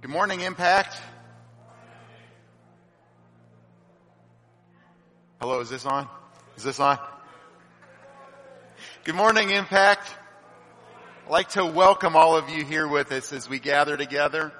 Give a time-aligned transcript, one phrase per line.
[0.00, 0.98] Good morning, Impact.
[5.38, 6.08] Hello, is this on?
[6.56, 6.98] Is this on?
[9.04, 10.08] Good morning, Impact.
[11.26, 14.54] I'd like to welcome all of you here with us as we gather together.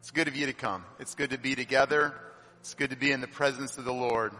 [0.00, 0.86] It's good of you to come.
[0.98, 2.14] It's good to be together.
[2.60, 4.32] It's good to be in the presence of the Lord.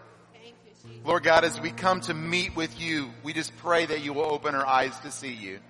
[1.04, 4.32] Lord God, as we come to meet with you, we just pray that you will
[4.32, 5.60] open our eyes to see you.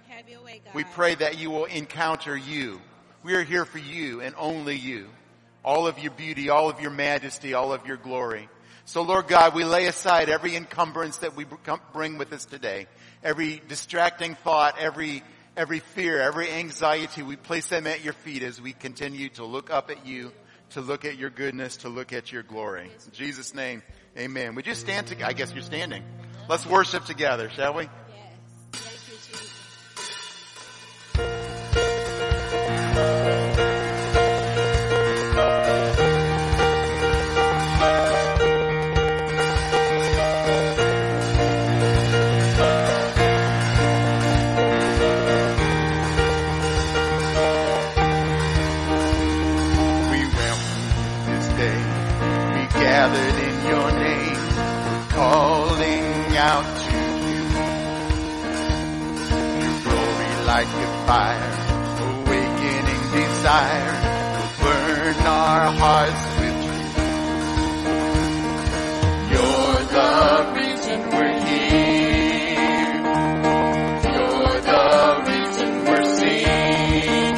[0.45, 0.73] Way, God.
[0.73, 2.81] We pray that you will encounter you.
[3.23, 5.07] We are here for you and only you.
[5.65, 8.49] All of your beauty, all of your majesty, all of your glory.
[8.85, 11.47] So Lord God, we lay aside every encumbrance that we
[11.93, 12.89] bring with us today.
[13.23, 15.23] Every distracting thought, every,
[15.57, 19.71] every fear, every anxiety, we place them at your feet as we continue to look
[19.71, 20.33] up at you,
[20.71, 22.91] to look at your goodness, to look at your glory.
[23.07, 23.85] In Jesus' name,
[24.19, 24.57] amen.
[24.57, 25.31] Would you stand together?
[25.31, 26.03] I guess you're standing.
[26.49, 27.89] Let's worship together, shall we?
[63.53, 63.97] Desire,
[64.33, 66.97] will burn our hearts with truth.
[69.33, 70.13] You're the
[70.57, 72.95] reason we're here.
[74.09, 74.85] You're the
[75.29, 77.37] reason we're singing.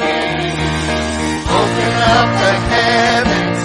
[1.59, 3.61] Open up the heavens.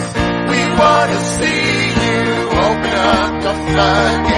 [0.51, 1.71] We want to see
[2.03, 2.21] you.
[2.67, 4.30] Open up the floodgates.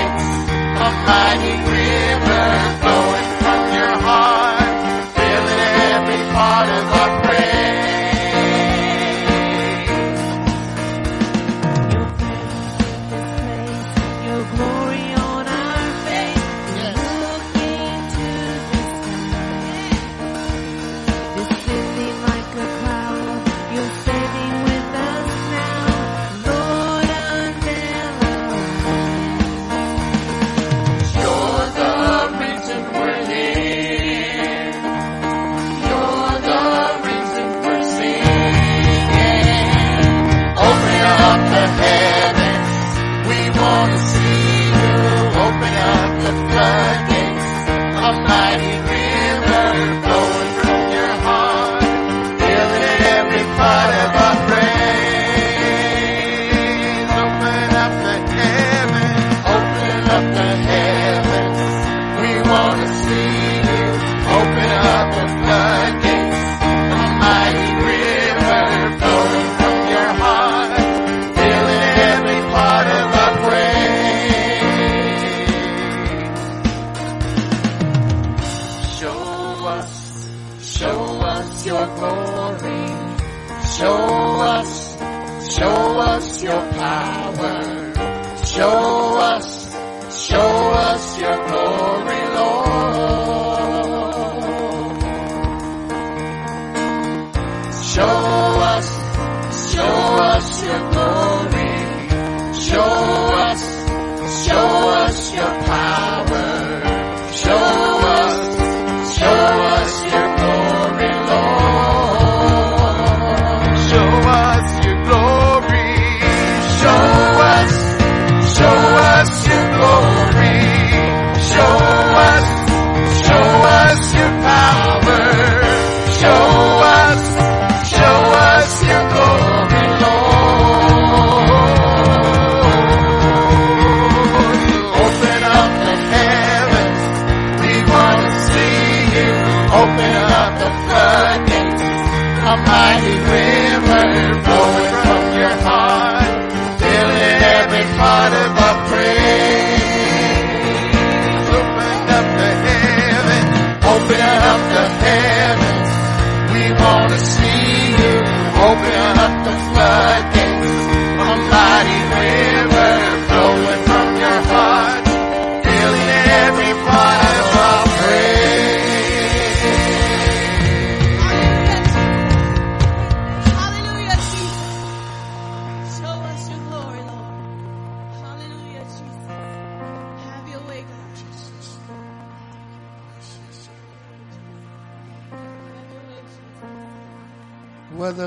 [105.34, 106.21] Your power.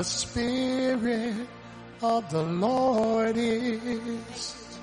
[0.06, 1.48] Spirit
[2.02, 4.78] of the Lord is.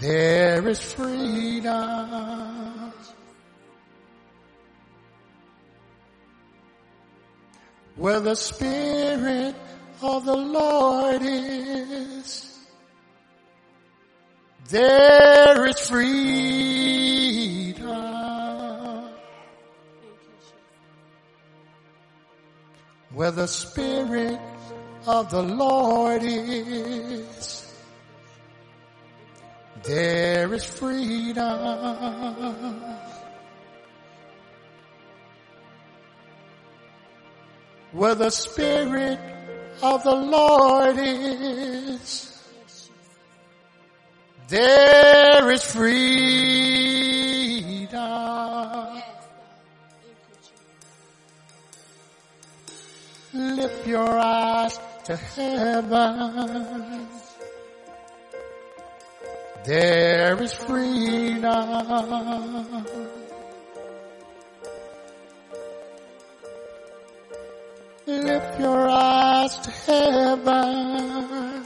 [0.00, 2.92] There is freedom.
[7.96, 9.54] Where the Spirit
[10.02, 12.58] of the Lord is,
[14.68, 16.14] there is freedom.
[23.14, 24.40] Where the Spirit
[25.06, 27.72] of the Lord is,
[29.84, 31.44] there is freedom.
[37.92, 39.20] Where the Spirit
[39.80, 42.36] of the Lord is,
[44.48, 45.94] there is freedom.
[53.54, 57.06] Lift your eyes to heaven.
[59.64, 61.44] There is freedom.
[68.06, 71.64] Lift your eyes to heaven.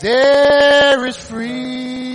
[0.00, 2.14] There is freedom.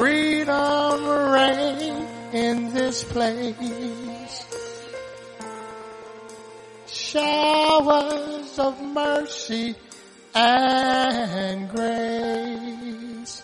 [0.00, 0.96] Freedom
[1.30, 4.46] reign in this place.
[6.86, 9.74] Showers of mercy
[10.34, 13.42] and grace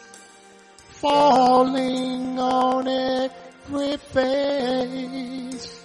[0.79, 5.85] falling on every face.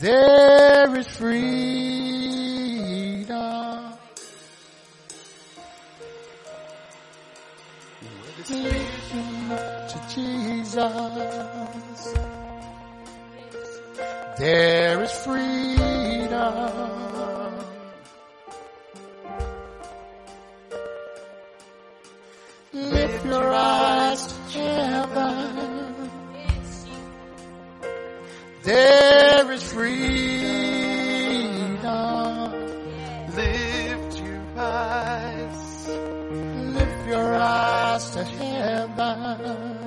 [0.00, 2.48] There is freedom.
[10.68, 12.14] Jesus.
[14.38, 16.64] There is freedom.
[22.74, 26.10] Lift your eyes to heaven.
[28.62, 30.28] There is freedom.
[33.34, 35.88] Lift your eyes.
[35.88, 39.77] Lift your eyes to heaven.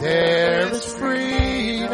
[0.00, 1.90] There is freedom.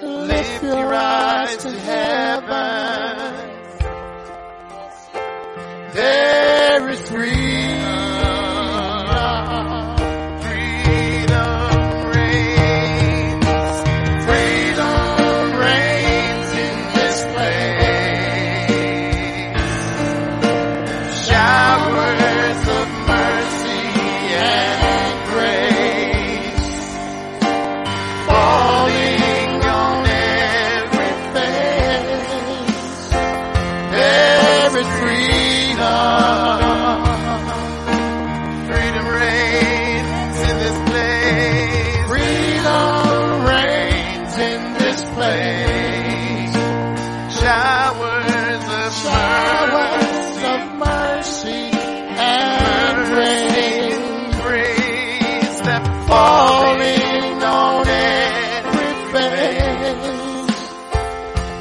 [0.00, 3.49] Lift your eyes to heaven.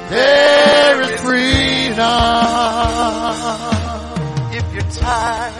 [0.10, 2.00] There is freedom.
[4.52, 5.54] If you're tired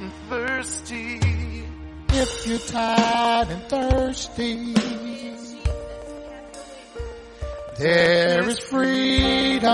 [0.00, 1.20] and thirsty,
[2.10, 4.74] If you're tired and thirsty,
[7.78, 9.70] there is freedom.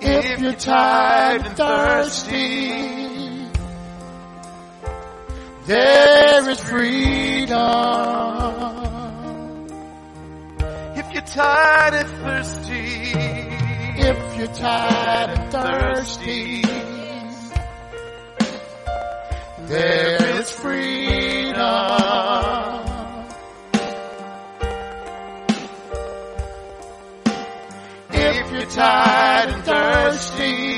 [0.00, 3.01] If you're tired and thirsty,
[5.66, 7.58] there is freedom.
[10.96, 13.12] if you're tired and thirsty,
[13.94, 16.62] If you're tired and thirsty,
[19.68, 21.62] there is freedom.
[28.10, 30.76] If you're tired and thirsty,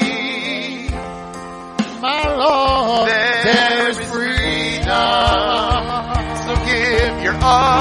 [2.01, 3.34] my Lord,
[7.35, 7.74] give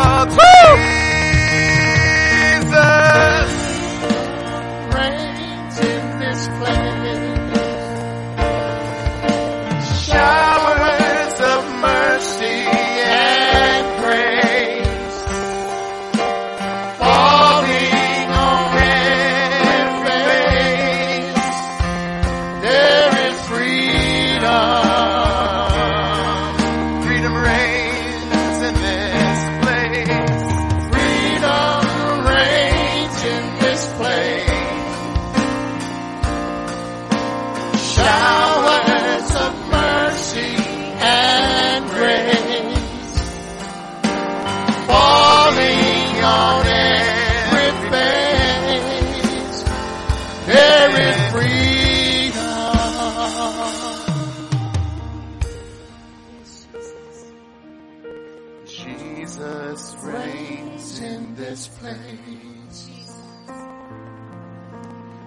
[58.65, 62.89] Jesus reigns in this place.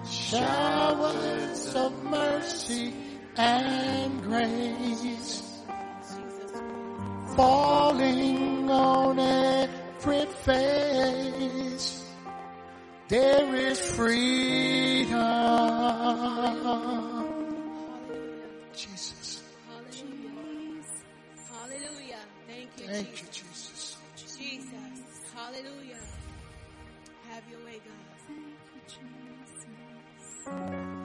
[0.09, 2.93] Showers of mercy
[3.35, 5.43] and grace
[7.35, 12.03] falling on every face.
[13.07, 15.17] There is freedom.
[18.75, 19.43] Jesus.
[21.49, 22.17] Hallelujah.
[22.47, 22.87] Thank you.
[22.87, 23.26] Thank you.
[25.47, 25.95] Hallelujah.
[27.29, 27.79] Have your way,
[30.45, 30.96] God.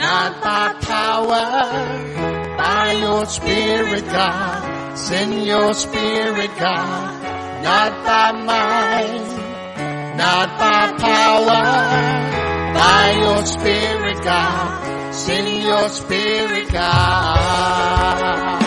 [0.00, 4.96] Not by power, by your spirit, God.
[4.96, 7.22] Send your spirit, God.
[7.62, 11.64] Not by might, not by power,
[12.80, 15.14] by your spirit, God.
[15.14, 18.59] Send your spirit, God.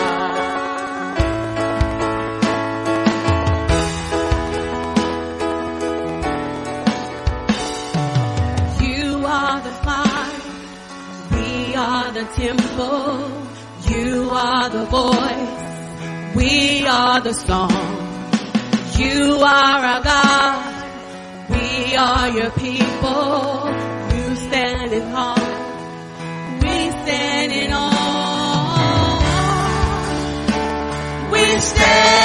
[12.32, 13.30] Temple.
[13.88, 16.34] You are the voice.
[16.34, 17.70] We are the song.
[18.96, 20.74] You are our God.
[21.50, 23.70] We are your people.
[24.14, 25.34] You stand in awe.
[26.62, 27.90] We stand in awe.
[31.30, 32.23] We stand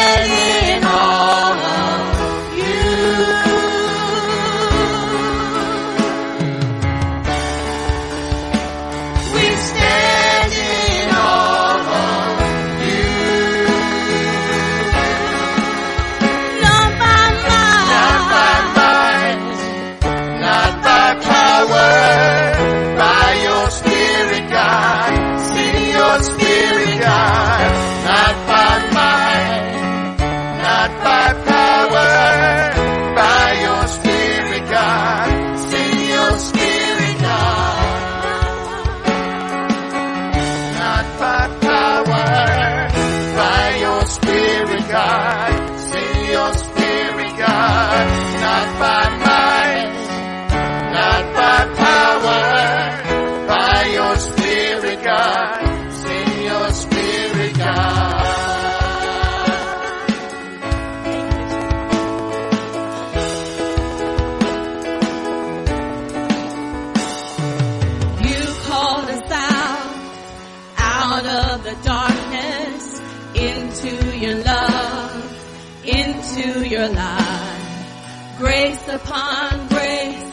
[71.70, 73.00] the darkness,
[73.36, 78.36] into your love, into your light.
[78.40, 80.32] Grace upon grace,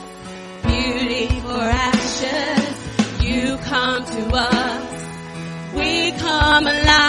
[0.62, 3.22] beauty for ashes.
[3.22, 7.05] You come to us, we come alive.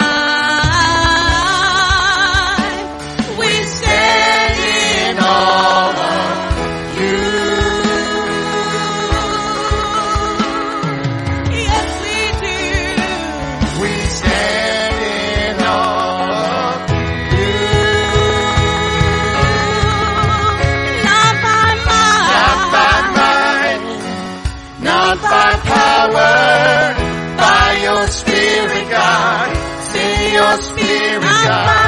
[31.64, 31.87] Spirit,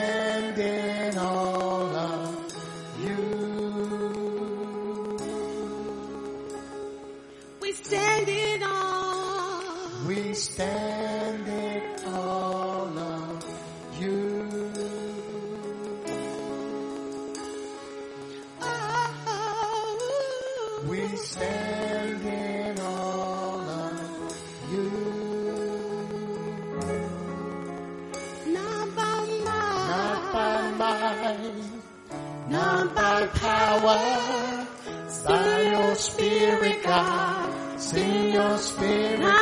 [38.61, 39.40] spirit,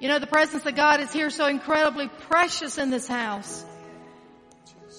[0.00, 3.64] You know, the presence of God is here so incredibly precious in this house.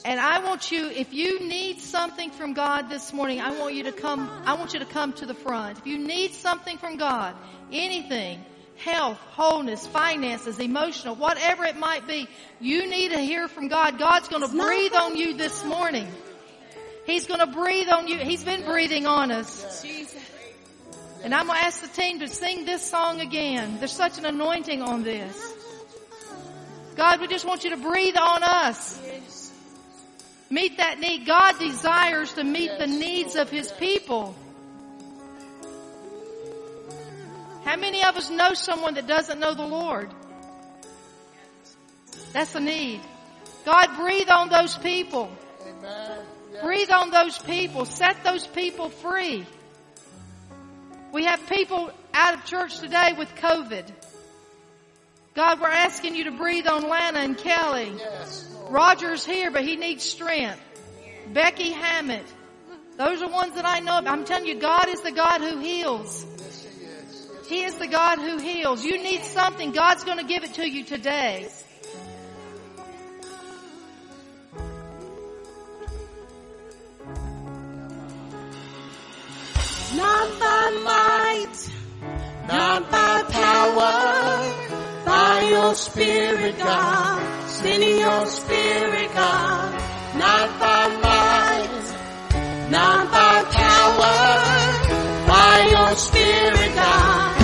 [0.05, 3.83] And I want you, if you need something from God this morning, I want you
[3.83, 5.79] to come, I want you to come to the front.
[5.79, 7.35] If you need something from God,
[7.71, 8.45] anything,
[8.77, 12.27] health, wholeness, finances, emotional, whatever it might be,
[12.59, 13.97] you need to hear from God.
[13.97, 16.07] God's gonna breathe on you this morning.
[17.07, 18.17] He's gonna breathe on you.
[18.17, 19.83] He's been breathing on us.
[21.23, 23.77] And I'm going to ask the team to sing this song again.
[23.77, 25.53] There's such an anointing on this.
[26.95, 28.99] God, we just want you to breathe on us.
[30.49, 31.25] Meet that need.
[31.25, 34.35] God desires to meet the needs of His people.
[37.63, 40.09] How many of us know someone that doesn't know the Lord?
[42.33, 43.01] That's a need.
[43.63, 45.31] God, breathe on those people.
[46.63, 47.85] Breathe on those people.
[47.85, 49.45] Set those people free.
[51.11, 53.85] We have people out of church today with COVID.
[55.35, 57.93] God, we're asking you to breathe on Lana and Kelly.
[57.97, 58.47] Yes.
[58.69, 60.61] Roger's here, but he needs strength.
[61.33, 62.25] Becky Hammett.
[62.97, 63.97] Those are ones that I know.
[63.97, 64.07] of.
[64.07, 66.25] I'm telling you, God is the God who heals.
[66.37, 67.29] Yes, He is.
[67.33, 68.83] Yes, He is the God who heals.
[68.83, 69.71] You need something.
[69.71, 71.47] God's going to give it to you today.
[80.01, 81.57] Not by might,
[82.47, 87.47] Not by power, by your spirit, God.
[87.47, 89.73] Send your spirit, God.
[90.17, 97.40] Not by might, not by power, by your spirit, God.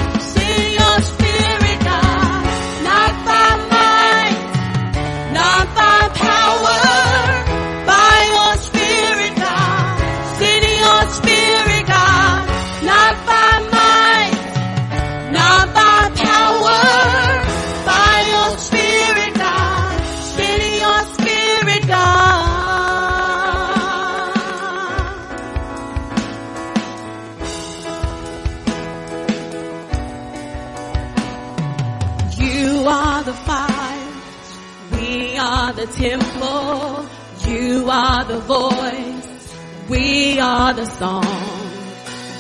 [35.93, 37.06] Temple.
[37.47, 39.56] You are the voice.
[39.89, 41.23] We are the song.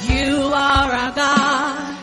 [0.09, 1.97] You are our God.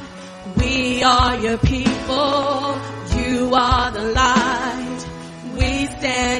[0.57, 2.79] We are your people.
[3.17, 5.07] You are the light.
[5.55, 6.34] We stand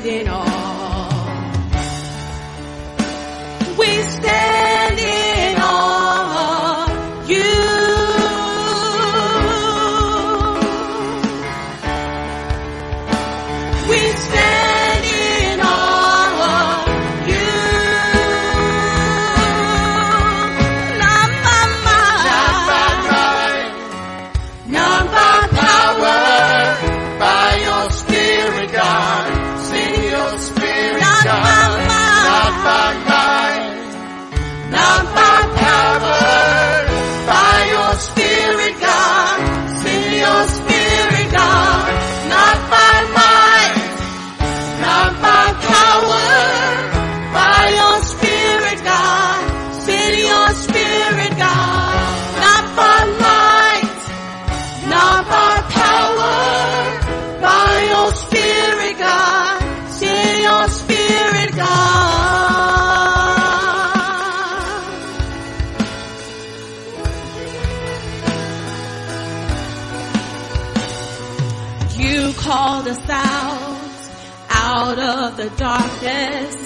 [75.57, 76.57] darkness,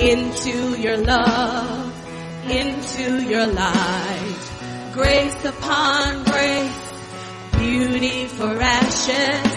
[0.00, 1.92] into your love,
[2.50, 4.90] into your light.
[4.92, 6.92] Grace upon grace,
[7.58, 9.54] beauty for ashes.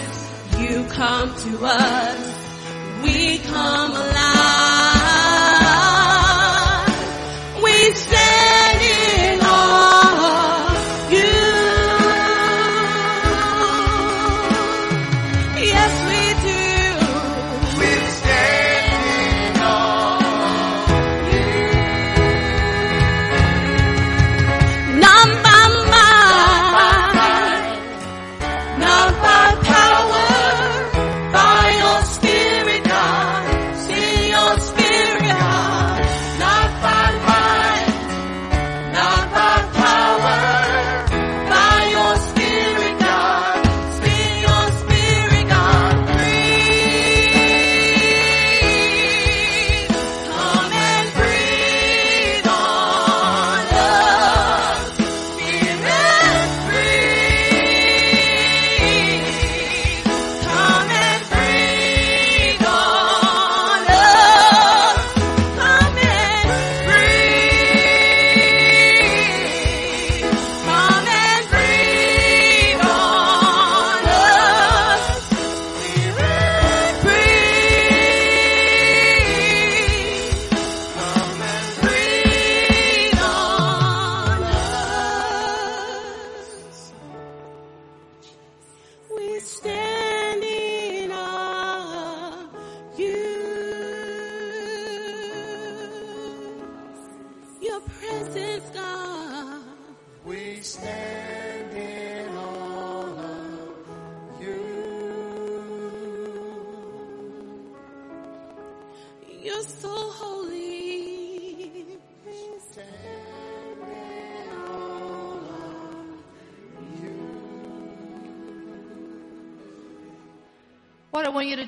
[0.60, 3.61] You come to us, we come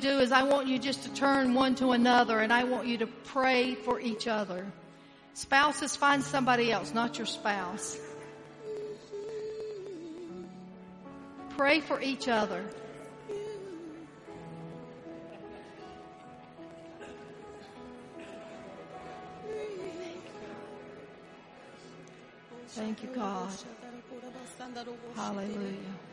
[0.04, 2.98] do is I want you just to turn one to another and I want you
[3.00, 4.66] to pray for each other.
[5.34, 7.98] Spouses, find somebody else, not your spouse.
[11.56, 12.64] Pray for each other.
[22.68, 23.50] Thank you, God.
[25.16, 26.13] Hallelujah.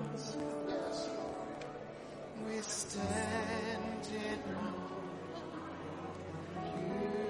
[2.45, 4.91] We stand in awe
[6.75, 7.20] you.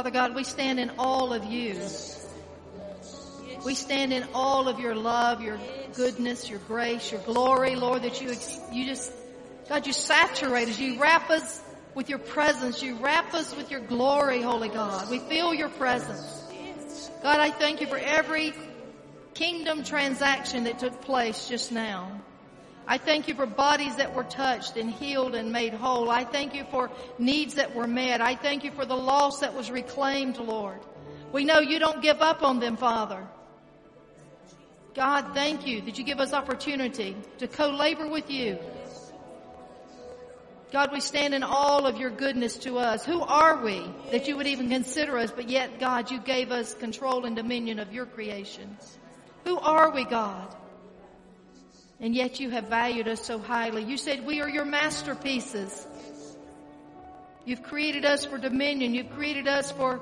[0.00, 1.74] Father God, we stand in all of you.
[3.66, 5.60] We stand in all of your love, your
[5.92, 8.34] goodness, your grace, your glory, Lord, that you,
[8.72, 9.12] you just,
[9.68, 10.78] God, you saturate us.
[10.78, 11.60] You wrap us
[11.94, 12.82] with your presence.
[12.82, 15.10] You wrap us with your glory, Holy God.
[15.10, 16.48] We feel your presence.
[17.22, 18.54] God, I thank you for every
[19.34, 22.22] kingdom transaction that took place just now.
[22.90, 26.10] I thank you for bodies that were touched and healed and made whole.
[26.10, 28.20] I thank you for needs that were met.
[28.20, 30.80] I thank you for the loss that was reclaimed, Lord.
[31.30, 33.24] We know you don't give up on them, Father.
[34.92, 38.58] God, thank you that you give us opportunity to co-labor with you.
[40.72, 43.04] God, we stand in all of your goodness to us.
[43.04, 46.74] Who are we that you would even consider us, but yet, God, you gave us
[46.74, 48.98] control and dominion of your creations.
[49.44, 50.56] Who are we, God?
[52.00, 53.84] And yet you have valued us so highly.
[53.84, 55.86] You said we are your masterpieces.
[57.44, 58.94] You've created us for dominion.
[58.94, 60.00] You've created us for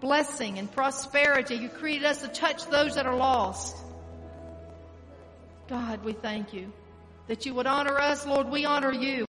[0.00, 1.56] blessing and prosperity.
[1.56, 3.76] You created us to touch those that are lost.
[5.68, 6.72] God, we thank you
[7.28, 8.26] that you would honor us.
[8.26, 9.16] Lord, we honor you.